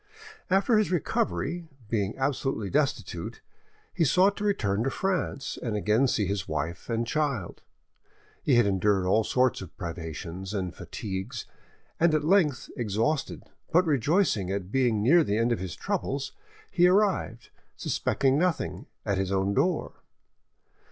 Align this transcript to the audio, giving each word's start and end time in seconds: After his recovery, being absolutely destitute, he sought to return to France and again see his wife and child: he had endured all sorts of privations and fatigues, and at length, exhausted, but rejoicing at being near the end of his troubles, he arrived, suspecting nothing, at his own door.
After 0.49 0.79
his 0.79 0.89
recovery, 0.91 1.67
being 1.87 2.17
absolutely 2.17 2.71
destitute, 2.71 3.39
he 3.93 4.03
sought 4.03 4.35
to 4.37 4.43
return 4.43 4.83
to 4.83 4.89
France 4.89 5.59
and 5.61 5.75
again 5.75 6.07
see 6.07 6.25
his 6.25 6.47
wife 6.47 6.89
and 6.89 7.05
child: 7.05 7.61
he 8.41 8.55
had 8.55 8.65
endured 8.65 9.05
all 9.05 9.23
sorts 9.23 9.61
of 9.61 9.77
privations 9.77 10.55
and 10.55 10.75
fatigues, 10.75 11.45
and 11.99 12.15
at 12.15 12.23
length, 12.23 12.67
exhausted, 12.75 13.43
but 13.71 13.85
rejoicing 13.85 14.49
at 14.49 14.71
being 14.71 15.03
near 15.03 15.23
the 15.23 15.37
end 15.37 15.51
of 15.51 15.59
his 15.59 15.75
troubles, 15.75 16.31
he 16.71 16.87
arrived, 16.87 17.51
suspecting 17.77 18.39
nothing, 18.39 18.87
at 19.05 19.19
his 19.19 19.31
own 19.31 19.53
door. 19.53 19.93